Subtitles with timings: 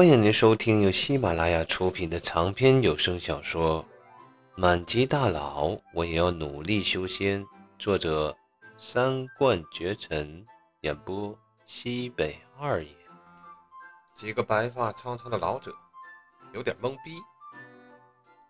[0.00, 3.84] 欢迎您收听由喜马拉雅出品的长篇有声小说
[4.54, 7.44] 《满级大佬我也要努力修仙》，
[7.78, 8.34] 作者
[8.78, 10.42] 三冠绝尘，
[10.80, 12.88] 演播西北二爷。
[14.16, 15.70] 几个白发苍苍的老者
[16.54, 17.18] 有点懵逼，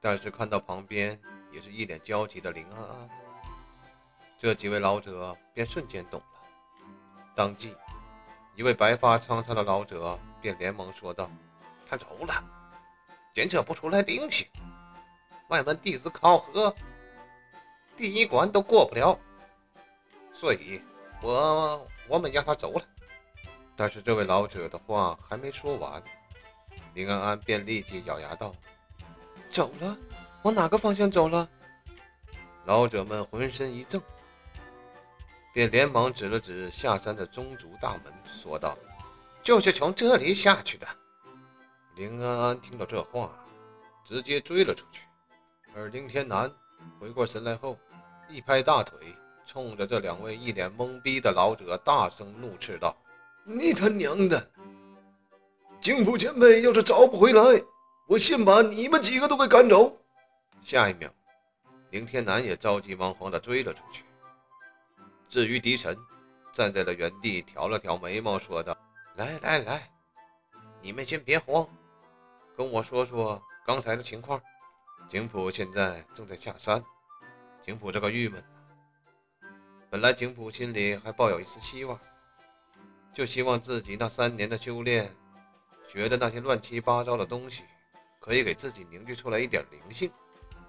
[0.00, 1.20] 但是看到旁边
[1.52, 3.08] 也是一脸焦急的林安安，
[4.38, 6.26] 这几位老者便瞬间懂了。
[7.34, 7.74] 当即，
[8.54, 10.16] 一位白发苍苍的老者。
[10.40, 11.30] 便连忙说道
[11.86, 12.44] ：“他走了，
[13.34, 14.46] 检测不出来灵性，
[15.48, 16.74] 外门弟子考核
[17.96, 19.18] 第一关都过不了，
[20.34, 20.80] 所以
[21.22, 22.84] 我我们让他走了。”
[23.76, 26.02] 但是这位老者的话还没说完，
[26.94, 28.54] 林安安便立即咬牙道
[29.50, 29.96] ：“走了？
[30.42, 31.48] 往哪个方向走了？”
[32.66, 34.02] 老者们浑身一怔，
[35.54, 38.76] 便连忙指了指下山的宗族大门，说道。
[39.42, 40.86] 就是从这里下去的。
[41.96, 43.30] 林安安听到这话，
[44.06, 45.02] 直接追了出去。
[45.74, 46.50] 而林天南
[46.98, 47.78] 回过神来后，
[48.28, 48.98] 一拍大腿，
[49.46, 52.96] 冲着这两位一脸懵逼的老者大声怒斥道
[53.44, 54.50] ：“你他娘的！
[55.80, 57.42] 景府前辈要是找不回来，
[58.06, 59.96] 我先把你们几个都给赶走！”
[60.62, 61.10] 下一秒，
[61.90, 64.04] 林天南也着急忙慌地追了出去。
[65.28, 65.96] 至于狄晨，
[66.52, 68.76] 站在了原地，挑了挑眉毛，说道。
[69.20, 69.90] 来来来，
[70.80, 71.68] 你们先别慌，
[72.56, 74.40] 跟我说说刚才的情况。
[75.10, 76.82] 景普现在正在下山，
[77.62, 78.42] 景普这个郁闷
[79.90, 82.00] 本来景普心里还抱有一丝希望，
[83.12, 85.14] 就希望自己那三年的修炼，
[85.86, 87.64] 学的那些乱七八糟的东西，
[88.20, 90.10] 可以给自己凝聚出来一点灵性。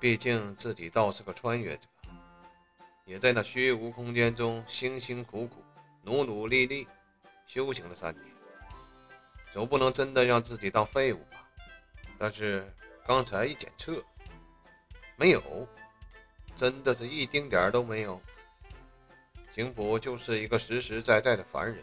[0.00, 1.82] 毕竟自己倒是个穿越者，
[3.04, 5.62] 也在那虚无空间中辛辛苦苦、
[6.02, 6.88] 努努力力
[7.46, 8.39] 修行了三年。
[9.52, 11.46] 总不能真的让自己当废物吧？
[12.18, 12.70] 但是
[13.06, 14.02] 刚才一检测，
[15.16, 15.66] 没有，
[16.54, 18.20] 真的是一丁点儿都没有。
[19.52, 21.82] 景普就是一个实实在在的凡人，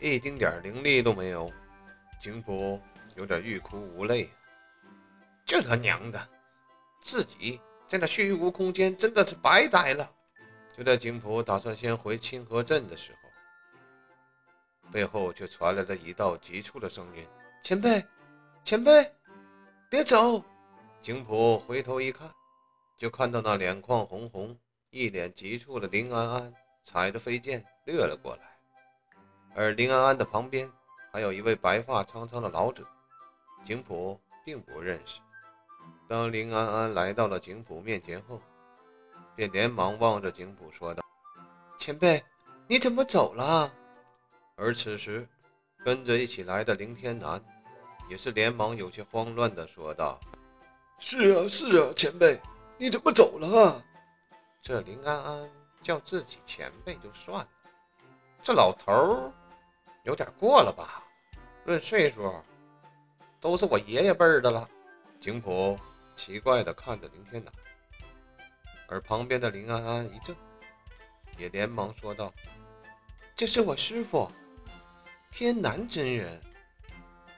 [0.00, 1.52] 一丁点儿灵力都没有。
[2.20, 2.80] 景普
[3.16, 4.30] 有点欲哭无泪。
[5.44, 6.28] 这他娘的，
[7.02, 10.10] 自己在那虚无空间真的是白待了。
[10.76, 13.28] 就在景普打算先回清河镇的时候。
[14.92, 17.26] 背后却传来了一道急促的声音
[17.64, 18.04] ：“前辈，
[18.62, 18.92] 前辈，
[19.88, 20.44] 别走！”
[21.02, 22.30] 景普回头一看，
[22.98, 24.56] 就看到那脸眶红红、
[24.90, 26.54] 一脸急促的林安安
[26.84, 28.42] 踩着飞剑掠了过来。
[29.54, 30.70] 而林安安的旁边
[31.10, 32.84] 还有一位白发苍苍的老者，
[33.64, 35.20] 景普并不认识。
[36.06, 38.40] 当林安安来到了景普面前后，
[39.34, 41.02] 便连忙望着景普说道
[41.78, 42.22] ：“前辈，
[42.68, 43.72] 你怎么走了？”
[44.62, 45.26] 而此时，
[45.84, 47.44] 跟着一起来的林天南
[48.08, 50.20] 也是连忙有些慌乱地说道
[51.00, 52.40] ：“是啊，是啊，前辈，
[52.78, 53.82] 你怎么走了？”
[54.62, 55.50] 这林安安
[55.82, 57.48] 叫自己前辈就算了，
[58.40, 59.32] 这老头儿
[60.04, 61.02] 有点过了吧？
[61.64, 62.32] 论岁数，
[63.40, 64.70] 都是我爷爷辈儿的了。
[65.20, 65.76] 景普
[66.14, 67.52] 奇怪地看着林天南，
[68.86, 70.36] 而旁边的林安安一怔，
[71.36, 72.32] 也连忙说道
[73.34, 74.30] ：“这是我师傅。”
[75.32, 76.38] 天南真人，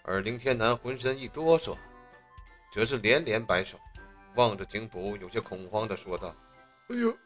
[0.03, 1.77] 而林天南浑身一哆嗦，
[2.72, 3.78] 则是连连摆手，
[4.34, 6.34] 望着景普，有些恐慌的说道
[6.91, 7.16] ：“哎呦，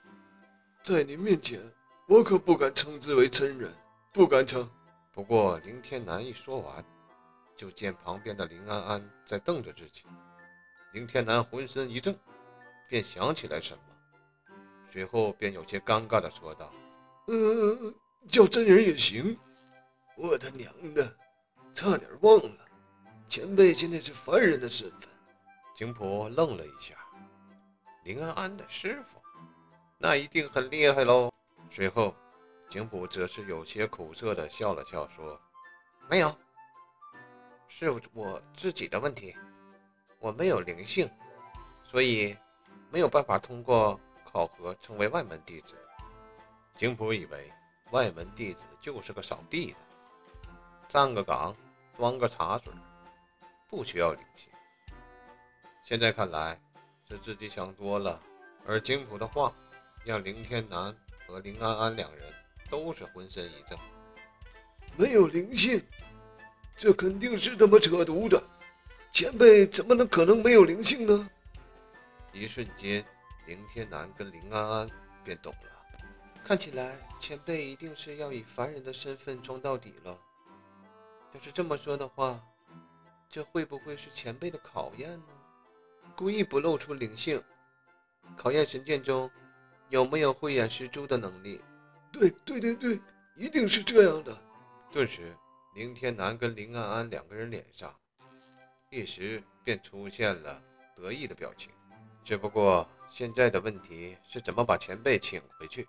[0.83, 1.59] 在您面前，
[2.07, 3.73] 我可不敢称之为真人，
[4.13, 4.69] 不敢称。”
[5.11, 6.85] 不过林天南一说完，
[7.57, 10.05] 就见旁边的林安安在瞪着自己，
[10.93, 12.15] 林天南浑身一怔，
[12.91, 14.55] 便想起来什么，
[14.93, 16.71] 随后便有些尴尬的说道
[17.29, 17.95] ：“嗯，
[18.29, 19.35] 叫真人也行。”
[20.19, 21.17] 我他娘的，
[21.73, 22.67] 差点忘了，
[23.29, 25.09] 前辈现在是凡人的身份。
[25.77, 26.97] 景普愣了一下，
[28.03, 29.21] 林安安的师傅，
[29.97, 31.33] 那一定很厉害喽。
[31.71, 32.13] 随后，
[32.69, 35.41] 景普则是有些苦涩的笑了笑，说
[36.11, 36.37] ：“没有，
[37.69, 39.37] 是我自己的问题，
[40.19, 41.09] 我没有灵性，
[41.85, 42.37] 所以
[42.91, 45.77] 没有办法通过考核成为外门弟子。”
[46.77, 47.53] 景普以为
[47.93, 49.77] 外门弟子就是个扫地的。
[50.89, 51.55] 站个岗，
[51.99, 52.73] 端个茶水，
[53.69, 54.51] 不需要灵性。
[55.85, 56.59] 现在看来
[57.07, 58.19] 是自己想多了。
[58.67, 59.53] 而金普的话
[60.05, 60.95] 让林天南
[61.27, 62.33] 和林安安两人
[62.71, 63.79] 都是浑身一震。
[64.97, 65.83] 没有灵性，
[66.77, 68.43] 这肯定是他妈扯犊子！
[69.11, 71.31] 前辈怎么能可能没有灵性呢？
[72.33, 73.05] 一瞬间，
[73.47, 74.91] 林天南跟林安安
[75.23, 76.01] 便懂了。
[76.45, 80.19] 看起来前辈一定是要以凡人的身份装到底了。
[81.35, 82.41] 要是这么说的话，
[83.29, 85.27] 这会不会是前辈的考验呢？
[86.17, 87.41] 故意不露出灵性，
[88.37, 89.31] 考验神剑中
[89.89, 91.63] 有没有慧眼识珠的能力。
[92.11, 93.01] 对对对对，
[93.37, 94.37] 一定是这样的。
[94.91, 95.37] 顿时，
[95.75, 97.95] 林天南跟林安安两个人脸上
[98.91, 100.61] 一时便出现了
[100.97, 101.71] 得意的表情。
[102.25, 105.87] 只不过现在的问题是怎么把前辈请回去？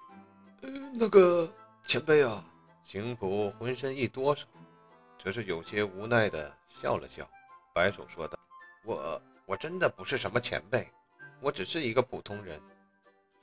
[0.62, 1.52] 呃，那个
[1.88, 2.44] 前辈啊，
[2.84, 4.44] 邢普浑身一哆嗦，
[5.22, 7.30] 则是有些无奈的笑了笑，
[7.74, 8.40] 摆手说道
[8.84, 10.90] ：“我我真的不是什么前辈，
[11.42, 12.60] 我只是一个普通人，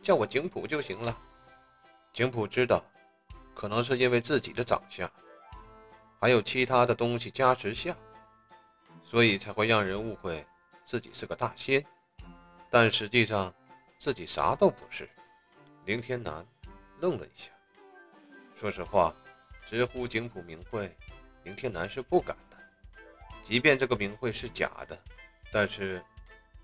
[0.03, 1.17] 叫我景普就行了。”
[2.15, 2.83] 景普知道，
[3.55, 5.11] 可能是因为自己的长相，
[6.19, 7.95] 还有其他的东西加持下，
[9.05, 10.47] 所以才会让人误会
[10.87, 11.85] 自己是个大仙，
[12.71, 13.53] 但实际上
[13.99, 15.07] 自己啥都不是。
[15.85, 16.45] 林天南
[17.01, 17.51] 愣了一下，
[18.57, 19.15] 说实话，
[19.69, 20.97] 直呼景普名讳，
[21.47, 22.59] 林天南是不敢的。
[23.43, 24.99] 即便这个名讳是假的，
[25.51, 26.05] 但是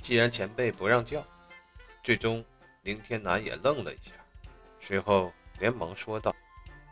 [0.00, 1.24] 既然前辈不让叫，
[2.02, 2.44] 最终
[2.82, 4.12] 林天南也愣了一下，
[4.78, 5.32] 随后。
[5.58, 6.34] 连忙说道：“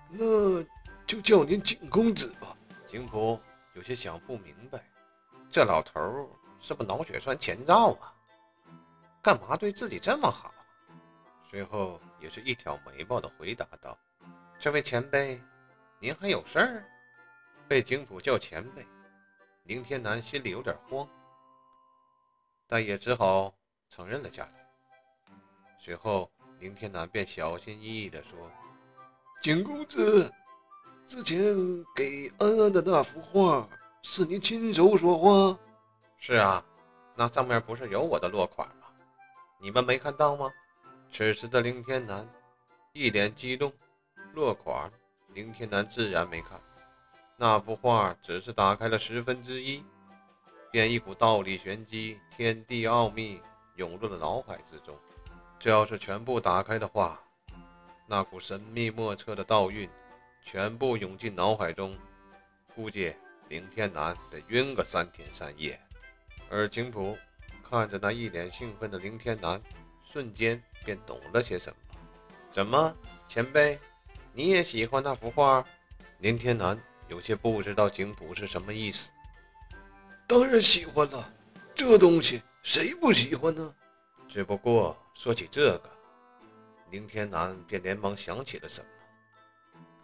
[0.08, 0.62] 那
[1.04, 2.56] 就叫您景公子吧。”
[2.86, 3.40] 景普
[3.74, 4.80] 有些想不明白，
[5.50, 8.14] 这老头是不脑血栓前兆啊？
[9.20, 10.54] 干嘛对自己这么好？
[11.50, 13.98] 随后也是一挑眉毛的回答道
[14.60, 15.42] ：“这位前辈，
[15.98, 16.84] 您还有事儿？”
[17.70, 18.84] 被景普叫前辈，
[19.62, 21.08] 宁天南心里有点慌，
[22.66, 23.54] 但也只好
[23.88, 24.68] 承认了下来。
[25.78, 26.28] 随后。
[26.58, 28.38] 林天南便小心翼翼地说
[29.40, 30.30] ：“景公子，
[31.06, 31.42] 之前
[31.96, 33.66] 给安安的那幅画
[34.02, 35.58] 是您亲手所画
[36.20, 36.62] ？”“是啊，
[37.16, 38.88] 那上面不是有我的落款吗？
[39.58, 40.52] 你们没看到吗？”
[41.10, 42.28] 此时的林天南
[42.92, 43.72] 一脸激动，
[44.34, 44.90] 落款，
[45.28, 46.60] 林天南自然没看。
[47.42, 49.82] 那幅画只是打开了十分之一，
[50.70, 53.40] 便一股道理玄机、天地奥秘
[53.76, 54.94] 涌入了脑海之中。
[55.58, 57.18] 这要是全部打开的话，
[58.06, 59.88] 那股神秘莫测的道韵
[60.44, 61.96] 全部涌进脑海中，
[62.74, 63.14] 估计
[63.48, 65.80] 林天南得晕个三天三夜。
[66.50, 67.16] 而景普
[67.66, 69.58] 看着那一脸兴奋的林天南，
[70.04, 71.76] 瞬间便懂了些什么。
[72.52, 72.94] 怎么，
[73.26, 73.80] 前辈，
[74.34, 75.64] 你也喜欢那幅画？
[76.18, 76.78] 林天南
[77.10, 79.10] 有些不知道景普是什么意思。
[80.28, 81.32] 当然喜欢了，
[81.74, 83.74] 这东西谁不喜欢呢？
[84.28, 85.90] 只不过说起这个，
[86.88, 88.86] 宁天南便连忙想起了什么，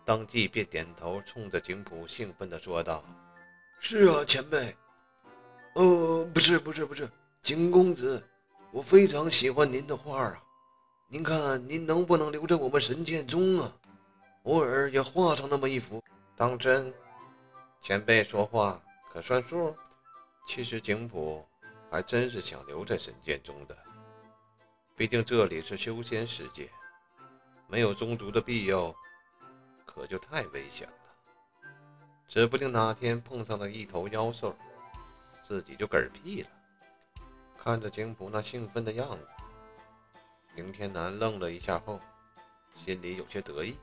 [0.05, 3.05] 当即便点头，冲着景普兴奋地说道
[3.79, 4.77] ：“是啊，前辈。
[5.75, 7.09] 呃，不是，不是，不是，
[7.45, 8.21] 景公子，
[8.73, 10.43] 我非常喜欢您的画啊。
[11.09, 13.73] 您看，您能不能留在我们神剑宗啊？
[14.43, 16.03] 偶尔也画上那么一幅，
[16.37, 16.93] 当真？
[17.81, 18.81] 前辈说话
[19.11, 19.75] 可算数。
[20.47, 21.45] 其实景普
[21.91, 23.77] 还真是想留在神剑宗的。”
[24.95, 26.71] 毕竟这里是修仙世界，
[27.67, 28.95] 没有宗族的庇佑，
[29.85, 30.95] 可就太危险了。
[32.29, 34.55] 指不定哪天碰上了一头妖兽，
[35.43, 36.49] 自己就嗝屁了。
[37.59, 39.27] 看着景普那兴奋的样子，
[40.55, 42.01] 林天南愣了一下后，
[42.77, 43.77] 心里有些得意，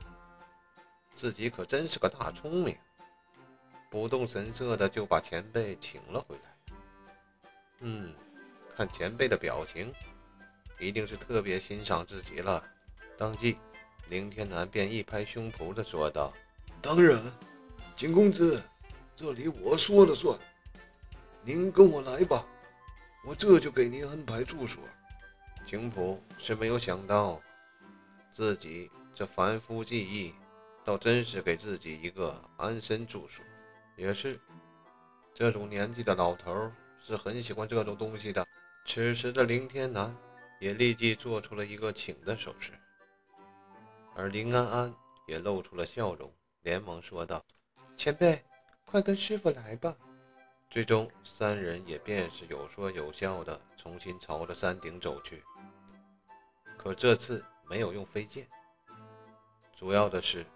[1.14, 2.76] 自己可真是个大聪明，
[3.90, 6.74] 不动神色的就把前辈请了回来。
[7.80, 8.12] 嗯，
[8.76, 9.92] 看前辈的表情。
[10.80, 12.62] 一定是特别欣赏自己了，
[13.16, 13.56] 当即，
[14.08, 16.32] 林天南便一拍胸脯的说道
[16.82, 17.22] ：“当然，
[17.96, 18.60] 景公子，
[19.14, 20.36] 这里我说了算。
[21.44, 22.44] 您跟我来吧，
[23.24, 24.82] 我这就给您安排住所。”
[25.64, 27.40] 景普是没有想到，
[28.32, 30.34] 自己这凡夫技艺，
[30.84, 33.44] 倒真是给自己一个安身住所。
[33.96, 34.38] 也是，
[35.32, 38.46] 这种年纪的老头是很喜欢这种东西的。
[38.86, 40.14] 此时的林天南。
[40.60, 42.72] 也立即做出了一个请的手势，
[44.14, 44.94] 而林安安
[45.26, 47.44] 也露出了笑容，连忙说道
[47.98, 48.42] ：“前辈，
[48.86, 49.94] 快跟师傅来吧。”
[50.70, 55.42] 最终，三人也便是有说有笑的重新朝着山顶走去。
[56.78, 58.48] 可这次没有用飞剑，
[59.76, 60.46] 主要的是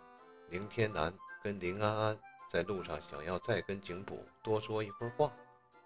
[0.50, 1.12] 林天南
[1.42, 2.18] 跟林安安
[2.50, 5.32] 在路上想要再跟景捕多说一会儿话。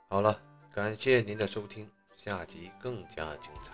[0.08, 0.40] 好了，
[0.72, 3.72] 感谢您的收听，下集更加精彩。